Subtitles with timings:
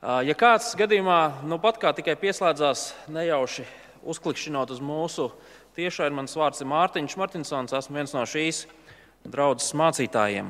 [0.00, 3.66] Ja kāds gadījumā nu pat kā tikai pieslēdzās nejauši
[4.08, 5.26] uzklikšķinot uz mūsu
[5.76, 8.62] tiešai, mans vārds ir Mārtiņš Martinsons, esmu viens no šīs
[9.28, 10.48] draudzes mācītājiem.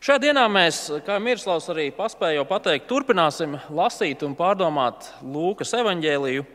[0.00, 6.46] Šajā dienā mēs, kā Mirslavs arī paspēja pateikt, turpināsim lasīt un pārdomāt Lūkas evaņģēliju.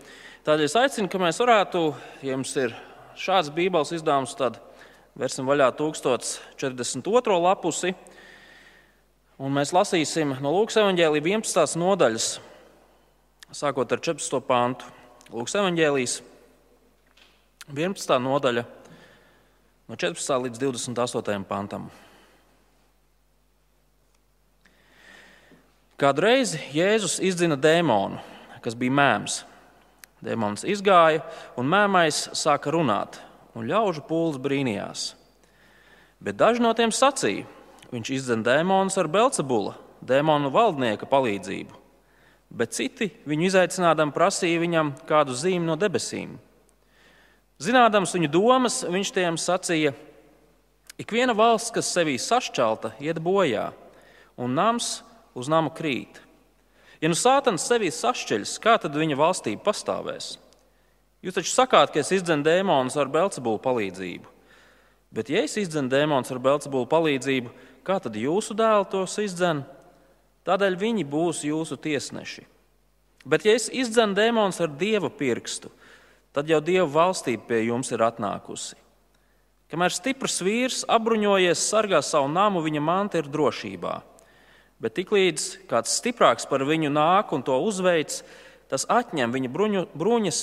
[0.47, 1.83] Tādēļ es aicinu, ka mēs varētu,
[2.25, 2.73] ja jums ir
[3.21, 4.57] šāds Bībeles izdevums, tad
[5.13, 7.37] versim vaļā 1042.
[7.45, 7.93] lapusi
[9.41, 11.79] Un mēs lasīsim no Lūkas evanģēlīja 11.
[11.81, 12.25] nodaļas,
[13.57, 14.37] sākot ar 14.
[14.45, 14.89] pāntu.
[15.33, 16.19] Lūkas evanģēlijas
[17.71, 18.19] 11.
[18.21, 18.61] nodaļa,
[19.89, 20.35] no 14.
[20.43, 21.39] līdz 28.
[21.49, 21.87] pantam.
[25.97, 28.19] Kādu reizi Jēzus izdzina dēmonu,
[28.61, 29.39] kas bija mēms.
[30.21, 31.23] Dēmons izgāja,
[31.57, 33.17] un mēmais sāka runāt,
[33.57, 35.07] un ļaužu pūlis brīnījās.
[36.21, 37.49] Bet daži no tiem sacīja,
[37.91, 41.75] Viņš izdzen dēmonus ar Belcebula, dēmonu valdnieka palīdzību,
[42.55, 46.37] bet citi viņu izaicinādam prasīja viņam kādu zīmi no debesīm.
[47.61, 49.91] Zinādams viņu domas, viņš tiem sacīja:
[50.97, 53.69] Ik viena valsts, kas sevī sašķelta, iet bojā,
[54.39, 55.01] un nams
[55.35, 56.21] uz nama krīt.
[57.01, 60.35] Ja nu sātans sevī sašķeļas, kā tad viņa valstība pastāvēs?
[61.21, 64.29] Jūs taču sakāt, ka es izdzenu dēmonus ar Belcebulu palīdzību.
[65.11, 67.51] Bet, ja es izdzenu dēmonus ar Belcebulu palīdzību,
[67.81, 69.63] Kā tad jūsu dēli tos izdzen?
[70.45, 72.45] Tādēļ viņi būs jūsu tiesneši.
[73.25, 75.69] Bet, ja es izdzenu dēmonus ar dieva pirkstu,
[76.33, 78.77] tad jau dieva valstība pie jums ir atnākusi.
[79.71, 83.93] Kamēr stiprs vīrs apbruņojies, sargā savu namu, viņa manta ir drošībā.
[84.81, 88.17] Bet tiklīdz kāds stiprāks par viņu nāk un to uzveic,
[88.69, 90.41] tas atņem viņa bruņu, bruņas,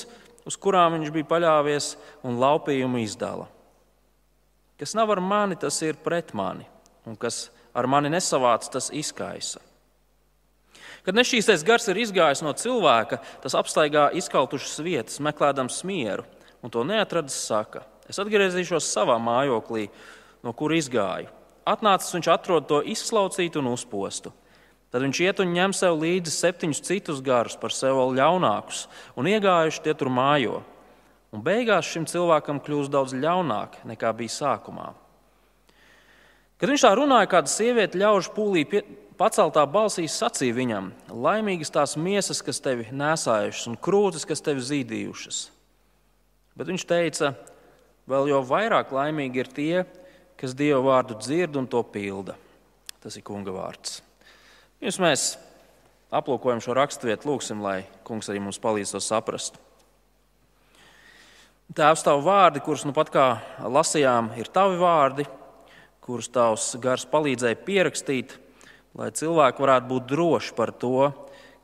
[0.48, 1.92] uz kurām viņš bija paļāvies,
[2.24, 3.50] un laupījumu izdala.
[4.78, 6.66] Kas nav ar mani, tas ir pret mani
[7.08, 9.62] un kas ar mani nesavāc, tas izkaisa.
[11.06, 16.26] Kad nešķīstais gars ir izgājis no cilvēka, tas apstaigā izkautušas vietas, meklējams mieru,
[16.60, 19.86] un to neatradis, saka: Es atgriezīšos savā mājoklī,
[20.44, 21.30] no kur izgāju.
[21.68, 24.32] Atnācis viņš atrod to izslaucītu un uzpostu.
[24.88, 28.86] Tad viņš iet un ņem sev līdzi septiņus citus garus, par sevi vēl ļaunākus,
[29.20, 30.62] un iegājuši tie tur mājo.
[31.28, 34.94] Un beigās šim cilvēkam kļūst daudz ļaunāk nekā bija sākumā.
[36.58, 38.80] Kad viņš tā runāja, kāda sieviete ļaužu pūlī pie,
[39.18, 45.38] paceltā balsī sacīja viņam: Laimīgas tās miesas, kas tevi nesājušas, un krūtis, kas tevi zīdījušas.
[46.58, 47.32] Bet viņš teica,
[48.10, 49.84] vēl jau vairāk laimīgi ir tie,
[50.38, 52.34] kas Dieva vārdu dzird un to pilda.
[52.98, 54.00] Tas ir Kunga vārds.
[54.82, 55.28] Pirms mēs
[56.10, 59.62] aplūkojam šo raksturvietu, lūgsim, lai Kungs arī mums palīdz to saprast.
[61.68, 63.26] Tēvs, tavu vārdi, kurus nu pat kā
[63.62, 65.26] lasījām, ir tavi vārdi
[66.08, 68.32] kurus tavs gars palīdzēja pierakstīt,
[68.96, 71.10] lai cilvēki varētu būt droši par to,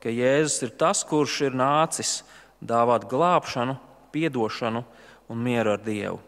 [0.03, 2.19] ka Jēzus ir tas, kurš ir nācis
[2.61, 3.79] dāvāt glābšanu,
[4.15, 4.85] atdošanu
[5.27, 6.21] un mieru ar Dievu.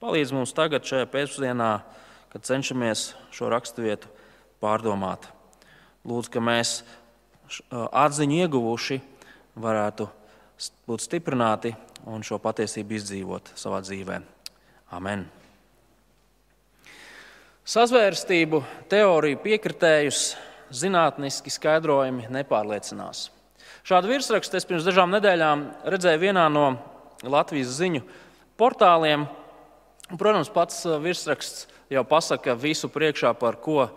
[0.00, 1.72] Palīdz mums tagad, šajā pēcpusdienā,
[2.32, 4.08] kad cenšamies šo raksturvietu
[4.62, 5.26] pārdomāt.
[6.08, 6.78] Lūdzu, ka mēs
[7.68, 9.00] atziņu ieguvuši
[9.58, 10.08] varētu
[10.88, 11.74] būt stiprināti
[12.08, 14.22] un šo patiesību izdzīvot savā dzīvē.
[14.94, 15.28] Amen!
[17.68, 20.22] Sazvērstību teoriju piekritējus
[20.72, 23.26] zinātniski skaidrojumi nepārliecinās.
[23.84, 26.62] Šādu virsrakstu es pirms dažām nedēļām redzēju vienā no
[27.28, 28.00] Latvijas ziņu
[28.56, 29.26] portāliem.
[30.14, 33.90] Protams, pats uh, virsraksts jau pasaka visu priekšā, par ko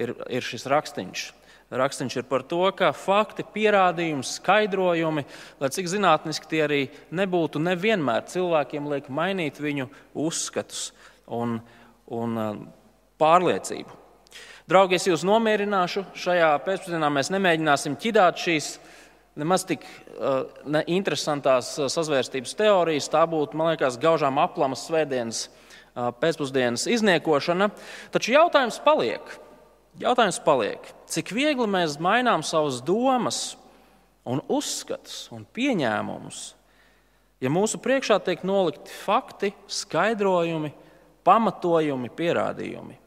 [0.00, 1.26] ir, ir šis rakstīns.
[1.68, 5.26] Rakstīns ir par to, ka fakti, pierādījumi, skaidrojumi,
[5.60, 6.80] lai cik zinātniski tie arī
[7.12, 10.94] nebūtu, nevienmēr cilvēkiem liek mainīt viņu uzskatus
[11.28, 11.58] un,
[12.08, 12.66] un uh,
[13.20, 13.96] pārliecību.
[14.68, 16.04] Draugi, es jūs nomierināšu.
[16.18, 18.74] Šajā pēcpusdienā mēs nemēģināsim ķidāt šīs
[19.38, 23.08] nemaz tik uh, neinteresantās uh, sazvērstības teorijas.
[23.12, 27.70] Tā būtu, man liekas, gaužām aplamas svētdienas uh, pēcpusdienas izniekošana.
[28.14, 29.38] Taču jautājums paliek.
[29.98, 33.56] Jautājums paliek, cik viegli mēs mainām savas domas,
[34.28, 36.42] un uzskatus un pieņēmumus,
[37.42, 40.70] ja mūsu priekšā tiek nolikti fakti, skaidrojumi,
[41.26, 42.98] pamatojumi, pierādījumi.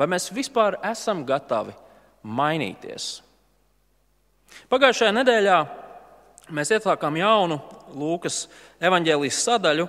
[0.00, 1.74] Vai mēs vispār esam gatavi
[2.24, 3.18] mainīties?
[4.72, 5.58] Pagājušajā nedēļā
[6.56, 7.58] mēs iesākām jaunu
[7.92, 8.46] Lūkas
[8.80, 9.84] evanģēlijas sadaļu,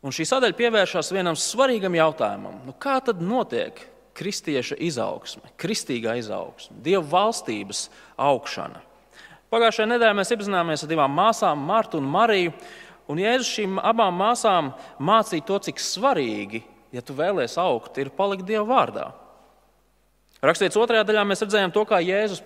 [0.00, 2.62] un šī sadaļa pievēršas vienam svarīgam jautājumam.
[2.64, 3.82] Nu, kā tad notiek
[4.16, 7.84] kristieša izaugsme, kristīgā izaugsme, dieva valstības
[8.16, 8.80] augšana?
[9.52, 12.56] Pagājušajā nedēļā mēs iepazināmies ar divām māsām, Martu un Mariju,
[13.12, 14.72] un Jēzus šīm abām māsām
[15.04, 16.64] mācīja to, cik svarīgi
[16.94, 19.08] ja tu vēlies augt, ir palikt Dieva vārdā.
[20.44, 22.44] Rakstīts otrajā daļā, mēs redzējām to, kā Jēzus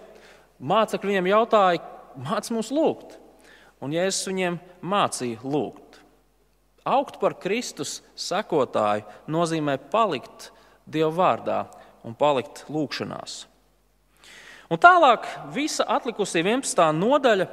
[0.62, 1.82] mācekļi viņiem jautāja,
[2.16, 3.18] māc mums lūgt.
[3.82, 6.00] Un Jēzus viņiem mācīja lūgt.
[6.88, 10.50] Augt par Kristus sekotāju nozīmē palikt
[10.86, 11.60] Dieva vārdā
[12.02, 13.44] un palikt lūgšanās.
[14.72, 16.80] Un tālāk visa atlikusī 11.
[16.96, 17.46] nodaļa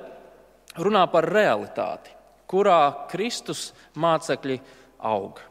[0.80, 2.14] runā par realitāti,
[2.50, 3.70] kurā Kristus
[4.00, 4.60] mācekļi
[5.04, 5.42] aug.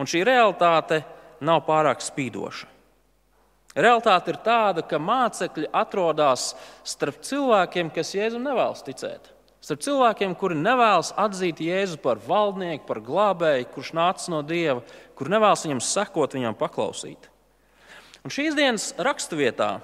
[0.00, 1.02] Un šī realitāte
[1.44, 2.68] nav pārāk spīdoša.
[3.76, 9.28] Realtāte ir tāda, ka mācekļi atrodas starp cilvēkiem, kas Jēzum nevēlas ticēt.
[9.60, 14.80] Starp cilvēkiem, kuri nevēlas atzīt Jēzu par valdnieku, par glābēju, kurš nācis no Dieva,
[15.14, 17.28] kur nevēlas viņam sekot, viņam paklausīt.
[18.24, 19.74] Un šīs dienas raksturvietā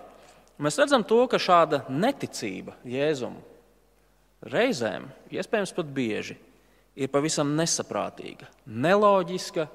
[0.58, 3.36] mēs redzam to, ka šāda neticība Jēzum
[4.48, 6.40] reizēm, iespējams pat bieži,
[6.96, 9.68] ir pavisam nesaprātīga, neloģiska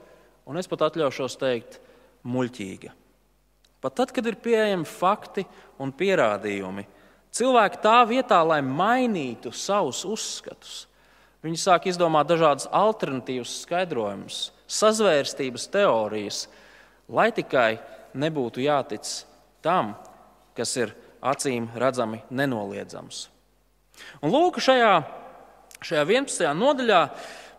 [0.45, 1.79] un es pat atļaušos teikt,
[2.27, 2.93] muļķīga.
[3.81, 5.45] Pat tad, kad ir pieejami fakti
[5.81, 6.85] un pierādījumi,
[7.33, 10.85] cilvēki tā vietā, lai mainītu savus uzskatus,
[11.41, 16.45] viņi sāk izdomāt dažādas alternatīvas skaidrojumus, sazvērstības teorijas,
[17.09, 17.79] lai tikai
[18.13, 19.07] nebūtu jātic
[19.65, 19.95] tam,
[20.57, 23.27] kas ir acīm redzami nenoliedzams.
[24.21, 24.93] Un lūk, šajā,
[25.85, 26.51] šajā 11.
[26.57, 27.01] nodaļā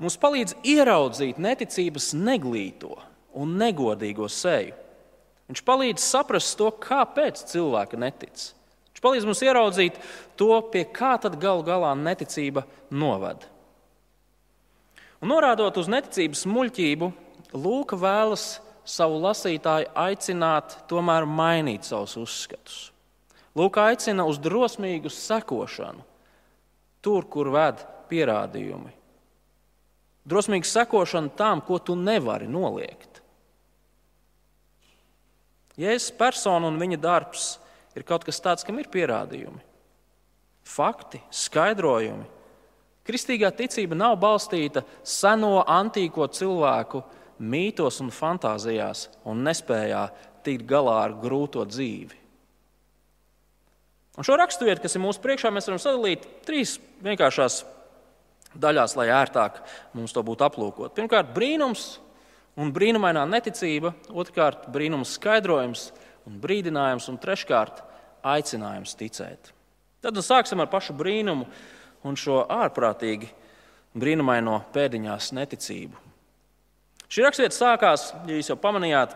[0.02, 2.96] mums palīdz ieraudzīt neticības neglīto
[3.38, 4.74] un negodīgo seju.
[5.50, 8.44] Viņš palīdz saprast to, kāpēc cilvēki netic.
[8.92, 9.98] Viņš palīdz mums ieraudzīt
[10.40, 13.50] to, pie kā tad galu galā neticība novada.
[15.22, 17.12] Un norādot uz neticības muļķību,
[17.52, 22.78] Lūka vēlas savu lasītāju aicināt tomēr mainīt savus uzskatus.
[23.52, 26.00] Lūka aicina uz drosmīgu sekošanu,
[27.04, 28.92] tur, kur ved pierādījumi.
[30.28, 33.22] Drosmīgu sekošanu tam, ko tu nevari noliegt.
[35.80, 37.46] Jēzus persona un viņa darbs
[37.96, 39.58] ir kaut kas tāds, kam ir pierādījumi,
[40.68, 42.28] fakti, skaidrojumi.
[43.02, 47.02] Kristīgā ticība nav balstīta seno antīko cilvēku
[47.42, 50.04] mītos un fantāzijās un nespējā
[50.46, 52.20] tikt galā ar grūto dzīvi.
[54.12, 57.62] Un šo raksturvietu, kas ir mūsu priekšā, mēs varam sadalīt trīs vienkāršās
[58.58, 59.60] daļās, lai ērtāk
[59.96, 60.94] mums to būtu aplūkot.
[60.96, 61.96] Pirmkārt, brīnums,
[62.60, 65.90] un brīnumainā neticība, otrkārt, brīnuma skaidrojums
[66.28, 67.82] un brīdinājums, un treškārt,
[68.22, 69.52] aicinājums ticēt.
[70.02, 71.46] Tad nu sāksim ar pašu brīnumu
[72.06, 73.30] un šo ārprātīgi
[73.98, 75.98] brīnumaino pēdiņās neticību.
[77.12, 79.12] Šī raksturvieta sākās, ja jūs jau pamanījāt,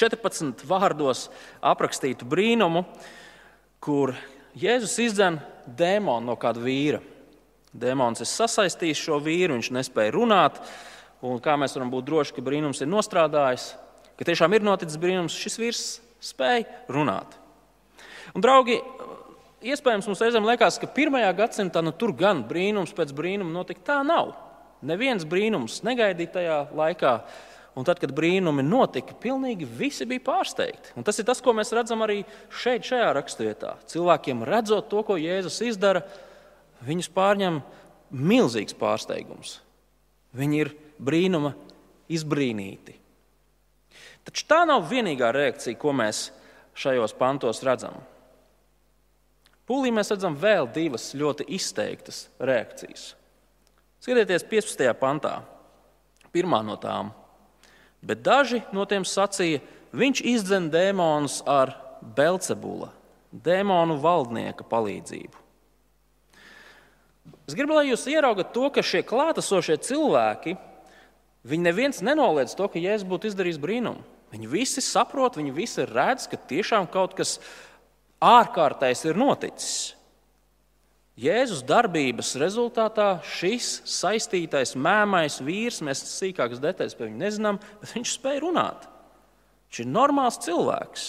[0.00, 1.28] 14 vārdos
[1.60, 2.84] aprakstītu brīnumu,
[3.82, 4.14] kur
[4.58, 5.38] Jēzus izdzen
[5.78, 6.98] dēmonu no kāda vīra.
[7.70, 10.58] Dēmons ir sasaistījis šo vīru, viņš nespēja runāt,
[11.20, 13.74] Un kā mēs varam būt droši, ka brīnums ir nostrādājis,
[14.16, 15.82] ka tiešām ir noticis brīnums, šis vīrs
[16.30, 17.34] spēja runāt.
[18.32, 18.78] Un, draugi,
[19.60, 23.84] iespējams, mums reizēm liekas, ka pirmajā gadsimtā nu, tur gan brīnums pēc brīnuma notika.
[23.90, 24.32] Tā nav.
[24.86, 27.14] Neviens brīnums negaidīja tajā laikā.
[27.76, 30.94] Un tad, kad brīnumi notika, pilnīgi visi bija pārsteigti.
[30.98, 33.76] Un tas ir tas, ko mēs redzam arī šeit, šajā raksturvietā.
[33.92, 36.02] Cilvēkiem redzot to, ko Jēzus izdara,
[36.84, 37.60] viņus pārņem
[38.10, 39.58] milzīgs pārsteigums.
[40.36, 41.54] Viņi ir brīnuma
[42.10, 42.96] izbrīnīti.
[44.26, 46.28] Taču tā nav vienīgā reakcija, ko mēs
[46.78, 47.96] šajos pantos redzam.
[49.70, 53.12] Pūlī mēs redzam vēl divas ļoti izteiktas reakcijas.
[54.02, 54.86] Skatieties, 15.
[54.98, 55.40] pantā.
[56.34, 57.12] Pirmā no tām.
[58.02, 59.60] Bet daži no tiem sacīja,
[59.92, 62.88] viņš izdzen dēmonus ar Belcebula,
[63.30, 65.49] dēmonu valdnieka palīdzību.
[67.50, 70.54] Es gribu, lai jūs ieraugat to, ka šie klātesošie cilvēki
[71.48, 74.04] Viņi neviens nenoliedz to, ka Jēzus būtu izdarījis brīnumu.
[74.30, 77.38] Viņi visi saprot, viņi visi redz, ka tiešām kaut kas
[78.22, 79.78] ārkārtējs ir noticis.
[81.20, 88.14] Jēzus darbības rezultātā šis saistītais, mēmais vīrs, mēs sīkākas detaļas par viņu nezinām, bet viņš
[88.14, 88.86] spēja runāt.
[89.68, 91.08] Viņš ir normāls cilvēks.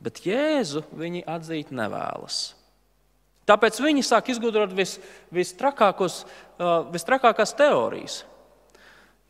[0.00, 2.40] Bet Jēzu viņi atzīt nevēlas.
[3.50, 4.98] Tāpēc viņi sāk izgudrot vis,
[5.34, 6.22] vistrakākos,
[6.94, 8.20] vistrakākās teorijas.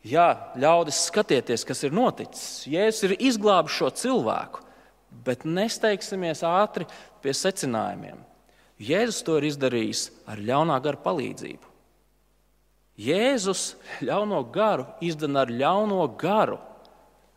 [0.05, 2.65] Jā, ļaudis, skatieties, kas ir noticis.
[2.69, 4.63] Jēzus ir izglābis šo cilvēku,
[5.25, 6.87] bet nesteigsimies ātri
[7.21, 8.21] pie secinājumiem.
[8.81, 11.69] Jēzus to ir izdarījis ar ļaunā gara palīdzību.
[13.01, 13.75] Jēzus
[14.05, 16.57] ļauno garu izdara ar ļauno garu.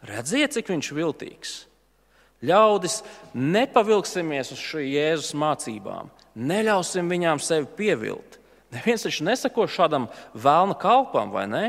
[0.05, 1.53] Redziet, cik viņš ir viltīgs.
[2.45, 2.99] Ļaudis,
[3.33, 8.39] nepavilksimies uz šo Jēzus mācībām, neļausim viņām sevi pievilt.
[8.75, 11.65] Neviens taču nesako šādam vēlna kalpam, vai ne?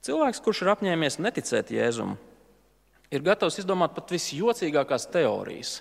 [0.00, 2.14] Cilvēks, kurš ir apņēmies neticēt Jēzum,
[3.12, 5.74] ir gatavs izdomāt pat visjocīgākās teorijas,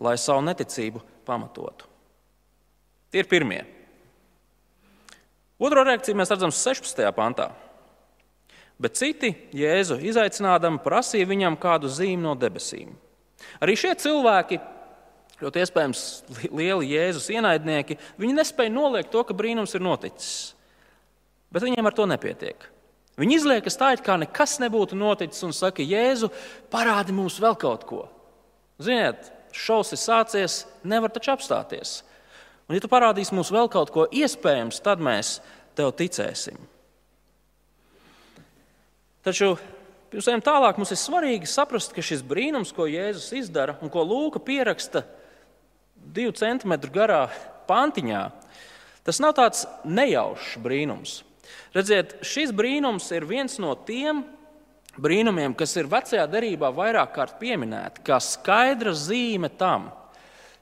[0.00, 1.84] lai savu neticību pamatotu.
[3.12, 3.60] Tie ir pirmie.
[5.60, 7.04] Otro reakciju mēs redzam 16.
[7.16, 7.50] pantā.
[8.80, 12.90] Bet citi Jēzu izaicinādami prasīja viņam kādu zīmi no debesīm.
[13.60, 14.58] Arī šie cilvēki,
[15.42, 16.02] ļoti iespējams
[16.48, 20.54] lieli Jēzus ienaidnieki, viņi nespēja noliegt to, ka brīnums ir noticis.
[21.52, 22.66] Bet viņiem ar to nepietiek.
[23.16, 26.28] Viņi izliekas tā, it kā nekas nebūtu noticis, un saka, Jēzu,
[26.72, 28.02] parādi mums vēl kaut ko.
[28.82, 32.02] Ziniet, šausmas ir sācies, nevar taču apstāties.
[32.66, 35.38] Un, ja tu parādīsi mums vēl kaut ko iespējams, tad mēs
[35.78, 36.58] tev ticēsim.
[39.24, 39.54] Taču
[40.10, 44.04] pirms ejam tālāk, mums ir svarīgi saprast, ka šis brīnums, ko Jēzus izdara un ko
[44.06, 45.06] Lūka pieraksta
[46.14, 47.26] divu centimetru garā
[47.68, 48.22] pantiņā,
[49.06, 51.20] tas nav tāds nejaušs brīnums.
[51.74, 54.24] Redziet, šis brīnums ir viens no tiem
[54.96, 59.90] brīnumiem, kas ir vecajā derībā vairāk kārt pieminēti, kā skaidra zīme tam,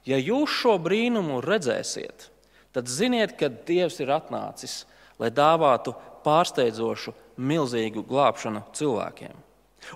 [0.05, 2.27] Ja jūs šo brīnumu redzēsiet,
[2.75, 4.83] tad ziniet, ka Dievs ir atnācis,
[5.17, 9.33] lai dāvātu pārsteidzošu, milzīgu glābšanu cilvēkiem.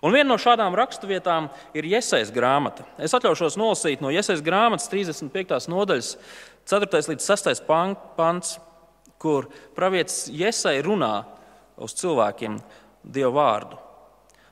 [0.05, 2.86] Un viena no šādām raksturvietām ir Iesaistas grāmata.
[3.01, 5.69] Es atļaušos nolasīt no Iesaistas grāmatas 35.
[5.72, 6.13] nodaļas,
[6.69, 7.03] 4.
[7.13, 7.63] līdz 6.
[8.17, 8.58] pants,
[9.19, 11.24] kur pravietis Iesai runā
[11.79, 12.60] uz cilvēkiem
[13.03, 13.79] Dievu vārdu.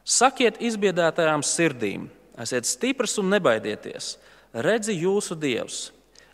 [0.08, 2.08] Sakiet izbiedētajām sirdīm,
[2.40, 4.16] esiet stipras un nebaidieties!
[4.54, 5.92] redzi jūsu dievs.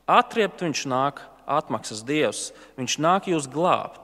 [0.07, 4.02] Atriept viņš nāk, atmaksas dievs, viņš nāk jūs glābt.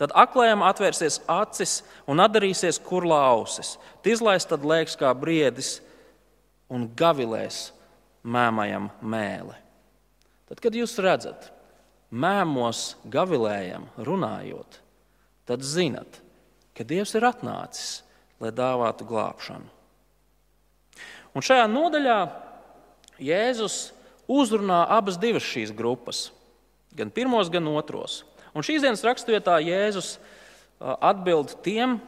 [0.00, 3.74] Tad aklējam atvērsies acis un atdarīsies kurlā ausis.
[4.00, 5.74] Tizlais tad liekas kā briedis
[6.72, 7.66] un gavilēs
[8.24, 9.56] mēmajam mēli.
[10.48, 11.50] Tad, kad jūs redzat,
[12.10, 14.80] mēmos gavilējam runājot,
[15.46, 16.18] tad zinat,
[16.74, 18.00] ka Dievs ir atnācis,
[18.40, 19.68] lai dāvātu glābšanu.
[21.36, 22.18] Un šajā nodaļā
[23.20, 23.90] Jēzus
[24.30, 26.30] uzrunā abas šīs grupas,
[26.96, 28.24] gan pirmos, gan otros.
[28.56, 30.16] Un šīs dienas raksturvietā Jēzus
[30.80, 31.98] atbild tiem,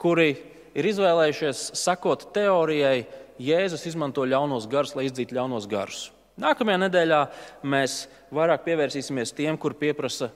[0.00, 0.36] kuri
[0.78, 3.06] ir izvēlējušies sekot teorijai,
[3.42, 6.10] Jēzus izmanto ļaunos garus, lai izdzītu ļaunos garus.
[6.40, 7.20] Nākamajā nedēļā
[7.68, 10.30] mēs vairāk pievērsīsimies tiem, kur pieprasa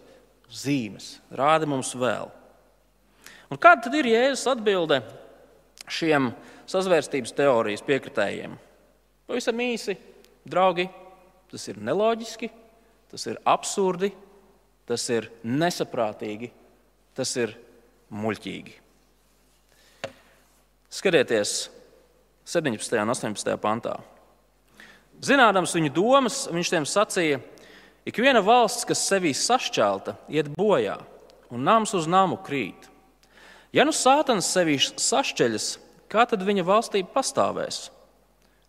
[0.52, 2.28] zīmes, rāda mums vēl.
[3.52, 5.00] Un kāda tad ir Jēzus atbilde
[5.86, 6.32] šiem
[6.66, 8.56] sazvērstības teorijas piekritējiem?
[9.26, 9.96] Pavisam īsi,
[10.46, 10.88] draugi,
[11.50, 12.50] tas ir neloģiski,
[13.12, 14.10] tas ir absurdi,
[14.86, 16.50] tas ir nesaprātīgi,
[17.16, 17.54] tas ir
[18.14, 18.76] muļķīgi.
[20.96, 21.56] Skatieties,
[22.46, 23.00] 17.
[23.02, 23.56] un 18.
[23.60, 23.96] pantā.
[25.24, 27.40] Zinādams viņu domas, viņš tiem sacīja,
[28.06, 30.98] ik viena valsts, kas sevī sašķelta, iet bojā,
[31.50, 32.86] un nams uz namu krīt.
[33.74, 35.70] Ja nu sātans sevī sašķeļas,
[36.12, 37.88] kā tad viņa valstība pastāvēs?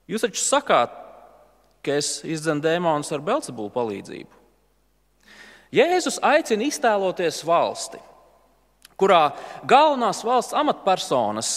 [0.08, 0.96] Jūs taču sakāt,
[1.86, 4.37] ka es izdzenu dēmonus ar Belzebulu palīdzību.
[5.74, 8.00] Jēzus aicina iztēloties valsti,
[9.00, 9.34] kurā
[9.68, 11.52] galvenās valsts amatpersonas,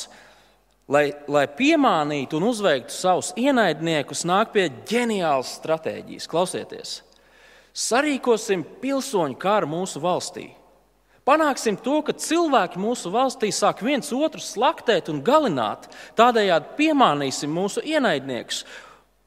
[0.90, 6.26] lai, lai piemānītu un uzveiktu savus ienaidniekus, nāk pie ģeniālas stratēģijas.
[6.31, 6.97] Klausieties,
[7.71, 10.50] sarīkosim pilsoņu karu mūsu valstī.
[11.31, 15.87] Panāksim to, ka cilvēki mūsu valstī sāk viens otru slaktēt un galināt,
[16.19, 18.64] tādējādi piemānīsim mūsu ienaidniekus.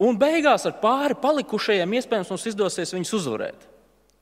[0.04, 3.70] Un beigās ar pāri palikušajiem iespējams mums izdosies viņus uzvarēt.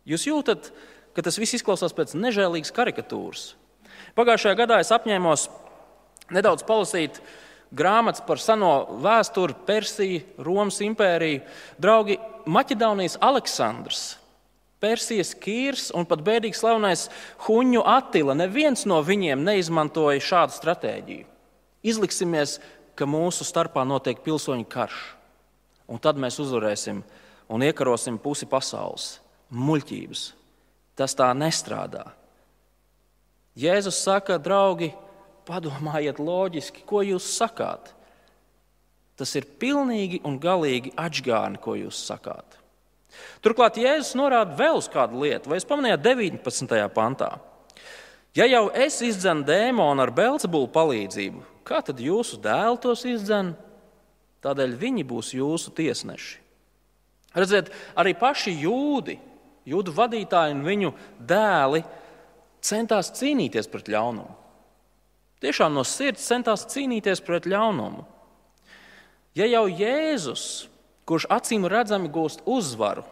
[0.08, 0.72] Jūs jūtat,
[1.16, 3.52] ka tas viss izklausās pēc nežēlīgas karikatūras.
[4.18, 5.46] Pagājušajā gadā es apņēmos
[6.34, 7.22] nedaudz palasīt
[7.76, 11.44] grāmatas par seno vēsturi, Persiju, Romas impēriju.
[11.80, 12.18] Draugi,
[12.50, 14.10] Maķedonijas Aleksandrs
[14.82, 17.06] Persijas Kīrs un pat bēdīgi slavenais
[17.46, 18.34] Huņu Attila.
[18.34, 21.28] Neviens no viņiem neizmantoja šādu stratēģiju.
[21.86, 22.58] Izliksimies,
[22.98, 24.98] ka mūsu starpā notiek pilsoņu karš,
[25.90, 27.04] un tad mēs uzvarēsim
[27.52, 29.20] un iekarosim pusi pasaules.
[29.52, 30.24] Muļķības.
[30.96, 32.06] Tas tā nestrādā.
[33.60, 34.92] Jēzus saka, draugi,
[35.48, 37.92] padomājiet loģiski, ko jūs sakāt.
[39.20, 42.58] Tas ir pilnīgi un galīgi atgādni, ko jūs sakāt.
[43.44, 46.78] Turklāt Jēzus norāda vēl uz kādu lietu, vai jūs pamanījāt 19.
[46.96, 47.34] pantā.
[48.38, 53.52] Ja jau es izdzenu dēmonu ar Belzebulu palīdzību, kā tad jūsu dēli tos izdzen?
[54.42, 56.40] Tādēļ viņi būs jūsu tiesneši.
[57.36, 59.18] Redziet, arī paši jūdi,
[59.68, 61.84] jūdu vadītāji un viņu dēli
[62.62, 64.38] centās cīnīties pret ļaunumu.
[65.42, 68.06] Tiešām no sirds centās cīnīties pret ļaunumu.
[69.38, 70.72] Ja jau Jēzus
[71.12, 73.04] kurš acīm redzami gūst uzvaru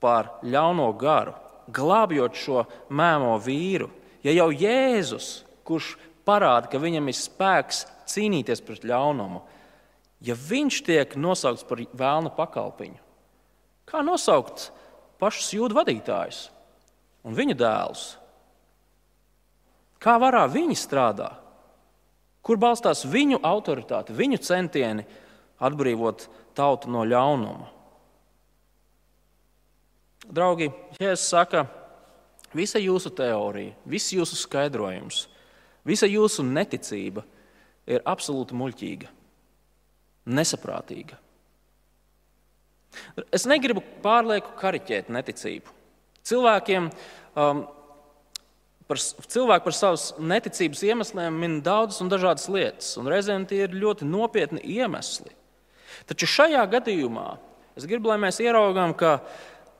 [0.00, 1.32] pār ļauno garu,
[1.72, 3.90] glābjot šo mēmo vīru.
[4.24, 5.94] Ja jau Jēzus, kurš
[6.28, 9.40] parāda, ka viņam ir spēks cīnīties pret ļaunumu,
[10.20, 13.06] ja viņš tiek nosaukts par vēlna pakalpiņu,
[13.90, 14.68] Kā nosaukt
[15.20, 16.48] pašus jūdu vadītājus
[17.26, 18.04] un viņu dēlus?
[20.00, 21.34] Kā varā viņi strādā?
[22.40, 25.04] Kur balstās viņu autoritāte, viņu centieni
[25.60, 26.24] atbrīvot
[26.56, 27.68] tautu no ļaunuma?
[30.30, 31.64] Draugi, Jēzus saka,
[32.56, 35.24] visa jūsu teorija, viss jūsu skaidrojums,
[35.84, 37.24] visa jūsu neticība
[37.90, 39.10] ir absolūti muļķīga,
[40.30, 41.18] nesaprātīga.
[43.30, 45.74] Es negribu pārlieku kariķēt neticību.
[46.26, 46.88] Cilvēkiem,
[47.38, 47.62] um,
[48.90, 53.76] par, cilvēki par savas neticības iemesliem min daudzas un dažādas lietas, un reizēm tie ir
[53.78, 55.32] ļoti nopietni iemesli.
[56.10, 57.28] Taču šajā gadījumā
[57.78, 59.20] es gribu, lai mēs ieraugām, ka,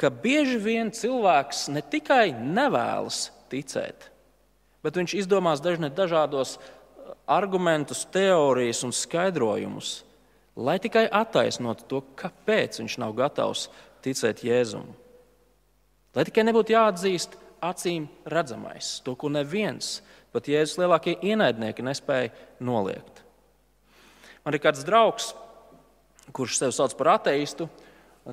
[0.01, 4.07] ka bieži vien cilvēks ne tikai nevēlas ticēt,
[4.85, 6.59] bet viņš izdomās dažādos
[7.31, 10.01] argumentus, teorijas un skaidrojumus
[10.61, 13.69] lai tikai attaisnotu to, kāpēc viņš nav gatavs
[14.05, 14.87] ticēt Jēzum.
[16.17, 20.01] Lai tikai nebūtu jāatzīst acīm redzamais, to, ko neviens,
[20.35, 23.23] pat Jēzus lielākie ienaidnieki nespēja noliegt.
[24.45, 25.33] Man ir kāds draugs,
[26.35, 27.69] kurš sevi sauc par ateistu,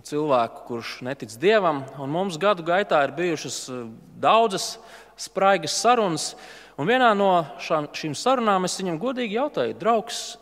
[0.04, 3.86] cilvēku, kurš netic dievam, un mums gadu gaitā ir bijušas eh,
[4.22, 4.76] daudzas
[5.18, 6.34] spraigas sarunas.
[6.78, 7.32] Un vienā no
[7.64, 10.38] šām, šīm sarunām es viņam godīgi jautāju, draugs,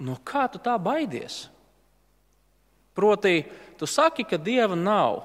[0.00, 1.44] no kā tu tā baidies?
[2.96, 3.44] Proti,
[3.78, 5.22] tu saki, ka dieva nav,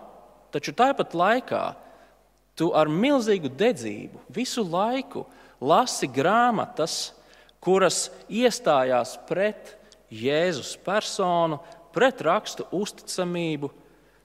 [0.54, 1.64] taču tāpat laikā
[2.56, 5.26] tu ar milzīgu dedzību visu laiku
[5.60, 7.14] lasi grāmatas,
[7.60, 9.74] kuras iestājās pret
[10.14, 11.58] Jēzus personu,
[11.92, 13.72] pret rakstu uzticamību.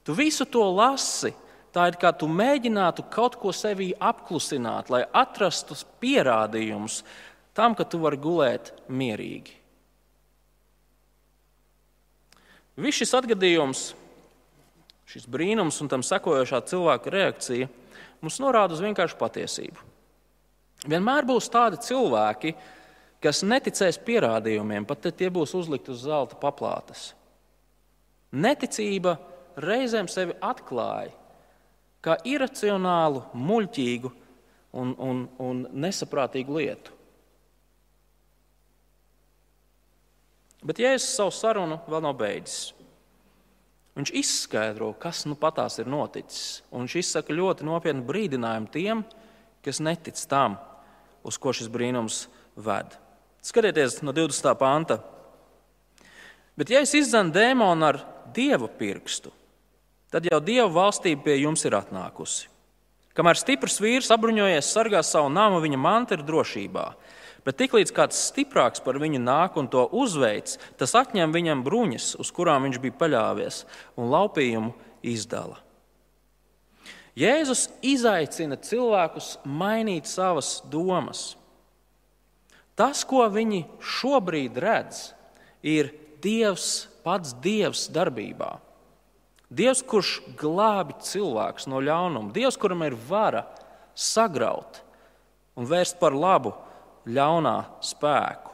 [0.04, 1.32] Tu visu to lasi.
[1.70, 7.04] Tā ir kā tu mēģinātu kaut ko sevī apklusināt, lai atrastu pierādījumus
[7.54, 9.59] tam, ka tu vari gulēt mierīgi.
[12.78, 13.84] Viss šis atgadījums,
[15.10, 17.68] šis brīnums un tam sekojošā cilvēka reakcija
[18.22, 19.88] mums norāda uz vienkāršu patiesību.
[20.88, 22.54] Vienmēr būs tādi cilvēki,
[23.20, 27.10] kas neticēs pierādījumiem, pat ja tie būs uzlikti uz zelta paplātes.
[28.30, 29.18] Neticība
[29.60, 31.12] reizēm sevi atklāja
[32.00, 34.10] kā iracionālu, muļķīgu
[34.80, 36.94] un, un, un nesaprātīgu lietu.
[40.66, 42.74] Bet Jēzus savu sarunu vēl nav beidzis.
[43.96, 46.60] Viņš izskaidro, kas nu patās ir noticis.
[46.70, 49.02] Un viņš izsaka ļoti nopietnu brīdinājumu tiem,
[49.64, 50.58] kas netic tam,
[51.26, 52.22] uz ko šis brīnums
[52.56, 52.94] ved.
[53.44, 54.52] Skatieties no 20.
[54.60, 55.00] panta.
[56.56, 57.98] Bet, ja es izdzenu dēmonu ar
[58.36, 59.32] dieva pirkstu,
[60.12, 62.50] tad jau dieva valstība pie jums ir atnākusi.
[63.16, 66.84] Kamēr stiprs vīrs apbruņojies, sargā savu namu, viņa manta ir drošībā.
[67.44, 72.30] Bet tiklīdz kāds stiprāks par viņu nāk un to uzveic, tas atņem viņam bruņas, uz
[72.36, 73.64] kurām viņš bija paļāvies,
[73.96, 74.74] un laupījumu
[75.06, 75.60] izdala.
[77.18, 81.34] Jēzus izaicina cilvēkus mainīt savas domas.
[82.78, 85.10] Tas, ko viņi šobrīd redz,
[85.60, 88.58] ir Dievs, pats Dievs darbībā.
[89.50, 93.46] Dievs, kurš glābi cilvēkus no ļaunuma, Dievs, kuram ir vara
[93.96, 94.82] sagraut
[95.58, 96.54] un vērst par labu
[97.08, 98.50] ļaunā spēku.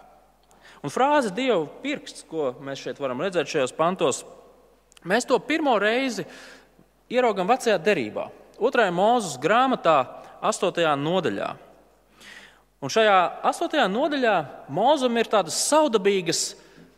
[0.84, 4.22] Un frāze Dieva pirksts, ko mēs šeit varam redzēt šajos pantos,
[5.02, 6.26] mēs to pirmo reizi
[7.10, 8.28] ieraugam vecajā derībā,
[8.58, 9.96] otrajā mūzes grāmatā,
[10.46, 10.84] 8.
[11.00, 11.48] nodaļā.
[12.84, 13.16] Un šajā
[13.48, 13.86] 8.
[13.90, 14.36] nodaļā
[14.70, 16.52] mūzum ir tādas saudabīgas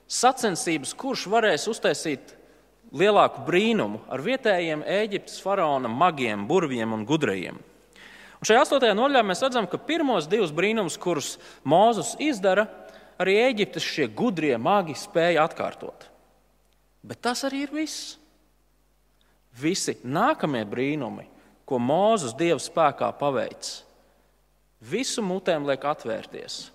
[0.09, 2.35] sacensības, kurš varēs uztaisīt
[2.93, 7.61] lielāku brīnumu ar vietējiem Eģiptes faraona magiem, burviem un gudrajiem.
[8.39, 12.69] Un šajā astotajā nodaļā mēs redzam, ka pirmos divus brīnumus, kurus Mozus izdara,
[13.19, 16.07] arī Eģiptes šie gudrie magi spēja atkārtot.
[17.03, 18.15] Bet tas arī ir viss.
[19.59, 21.27] Visi nākamie brīnumi,
[21.67, 23.73] ko Mozus Dieva spēkā paveic,
[24.79, 26.69] visu mutēm liek atvērties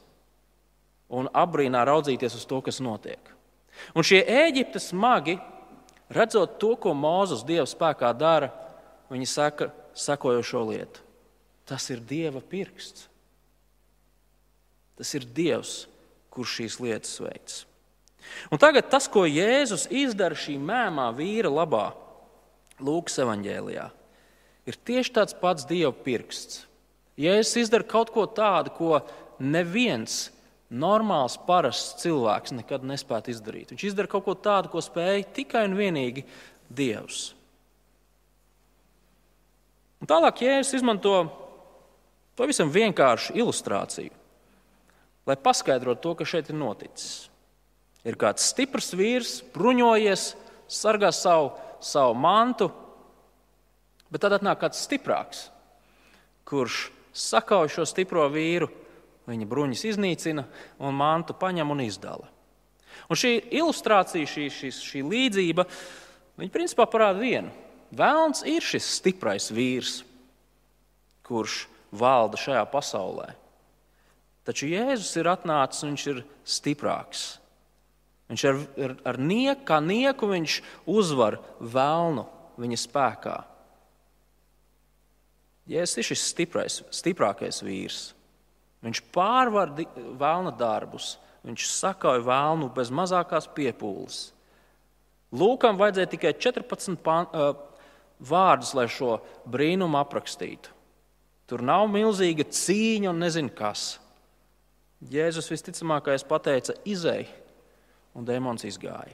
[1.14, 3.32] un apbrīnā raudzīties uz to, kas notiek.
[3.96, 5.38] Un šie Eģiptes magi,
[6.12, 8.52] redzot to, ko Mozus Dieva spēkā dara,
[9.14, 11.03] viņi saka sekojošo lietu.
[11.70, 13.08] Tas ir Dieva pirksts.
[15.00, 15.86] Tas ir Dievs,
[16.34, 17.64] kurš šīs lietas veids.
[18.52, 21.92] Un tagad tas, ko Jēzus izdara šī mēmā vīra labā,
[22.84, 23.88] Lūkas evanģēlijā,
[24.68, 26.64] ir tieši tāds pats Dieva pirksts.
[27.20, 29.04] Jēzus izdara kaut ko tādu, ko
[29.38, 30.32] neviens
[30.74, 33.74] normāls, parasts cilvēks nekad nespētu izdarīt.
[33.74, 36.26] Viņš izdara kaut ko tādu, ko spēja tikai un vienīgi
[36.74, 37.28] Dievs.
[40.02, 41.16] Un tālāk Jēzus izmanto
[42.40, 44.14] Pavisam vienkāršu ilustrāciju,
[45.30, 47.28] lai paskaidrotu to, kas šeit ir noticis.
[48.04, 50.32] Ir kāds stiprs vīrs, bruņojies,
[50.68, 52.72] sargā savu, savu mantu,
[54.14, 55.48] Bet tad atnāk kāds stiprāks,
[56.46, 58.68] kurš sakauj šo stipro vīru,
[59.26, 60.44] viņa bruņas iznīcina
[60.78, 62.30] un mantu paņem un izdala.
[63.10, 65.66] Un šī ilustrācija, šī, šī, šī līdzība,
[66.38, 67.50] viņa principā parāda vienu.
[67.94, 70.04] Vēlns ir šis stiprais vīrs,
[71.26, 71.64] kurš
[71.94, 73.30] valda šajā pasaulē.
[74.44, 77.24] Taču Jēzus ir atnācis un viņš ir stiprāks.
[78.32, 80.58] Viņš ar, ar, ar nieku, kā nieku viņš
[80.90, 82.26] uzvar vēlnu
[82.60, 83.38] viņa spēkā.
[85.70, 88.02] Jēzus ir šis stiprais, stiprākais vīrs.
[88.84, 89.72] Viņš pārvar
[90.20, 91.14] vēlna darbus,
[91.48, 94.26] viņš sakauj vēlnu bez mazākās piepūles.
[95.34, 97.56] Lūkam vajadzēja tikai 14 pan, uh,
[98.20, 99.18] vārdus, lai šo
[99.50, 100.73] brīnumu aprakstītu.
[101.54, 104.00] Tur nav milzīga cīņa un nezinu kas.
[105.06, 107.28] Jēzus visticamākais pateica, izēj,
[108.18, 109.14] un demons izgāja.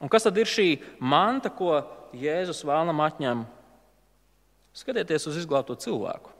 [0.00, 1.76] Un kas tad ir šī manta, ko
[2.16, 3.44] Jēzus vēlam atņem?
[4.80, 6.32] Skatieties uz izglābto cilvēku.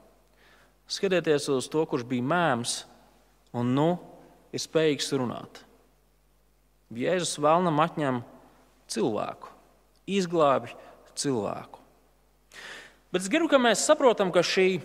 [0.89, 2.79] Skatieties uz to, kurš bija mēms
[3.53, 3.87] un nu
[4.49, 5.61] ir spējīgs runāt.
[6.89, 8.23] Jēzus vēlam atņem
[8.89, 9.53] cilvēku,
[10.09, 10.73] izglābi
[11.13, 11.84] cilvēku.
[13.15, 14.81] Bet es gribu, lai mēs saprotam, ka šī,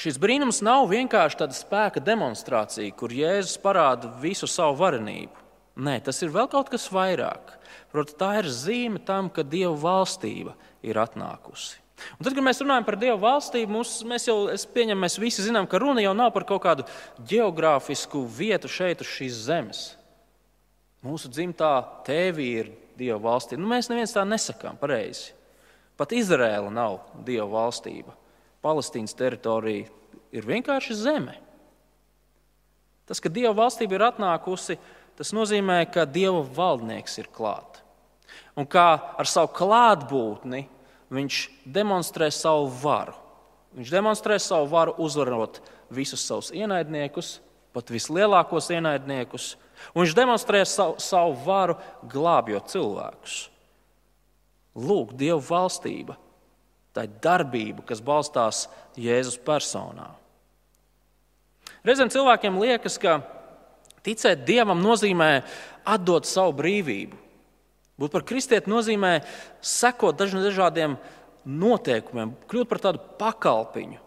[0.00, 5.42] šis brīnums nav vienkārši tāda spēka demonstrācija, kur Jēzus parāda visu savu varenību.
[5.84, 7.50] Nē, tas ir vēl kaut kas vairāk.
[7.92, 11.76] Protams, tā ir zīme tam, ka Dieva valstība ir atnākusi.
[12.16, 14.38] Un tad, kad mēs runājam par Dieva valstību, mums, mēs jau
[14.72, 16.88] pieņem, mēs visi zinām, ka runa jau nav par kaut kādu
[17.20, 19.84] geogrāfisku vietu šeit, uz šīs zemes.
[21.04, 21.74] Mūsu dzimtā
[22.08, 23.60] tēvī ir Dieva valstība.
[23.60, 25.34] Nu, mēs neviens tā nesakām pareizi.
[26.00, 28.14] Pat Izraēla nav Dieva valstība.
[28.62, 29.90] Palestīnas teritorija
[30.32, 31.36] ir vienkārši zeme.
[33.06, 34.78] Tas, ka Dieva valstība ir atnākusi,
[35.18, 37.82] tas nozīmē, ka Dieva valdnieks ir klāt.
[38.56, 38.86] Un kā
[39.18, 40.64] ar savu klātbūtni
[41.12, 43.16] viņš demonstrē savu varu.
[43.76, 45.60] Viņš demonstrē savu varu uzvarot
[45.92, 47.38] visus savus ienaidniekus,
[47.72, 49.54] pat vislielākos ienaidniekus.
[49.92, 51.78] Un viņš demonstrē savu, savu varu
[52.08, 53.51] glābjot cilvēkus.
[54.72, 56.16] Lūk, Dieva valstība,
[56.96, 60.08] tā ir darbība, kas balstās Jēzus personā.
[61.84, 63.20] Reizēm cilvēkiem liekas, ka
[64.06, 65.42] ticēt Dievam nozīmē
[65.84, 67.18] atdot savu brīvību.
[68.00, 69.18] Būt par kristieti nozīmē
[69.60, 70.96] sekot dažādiem
[71.44, 73.98] noteikumiem, kļūt par tādu pakalpiņu,